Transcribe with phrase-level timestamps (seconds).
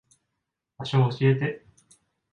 [0.79, 1.63] 場所教えて。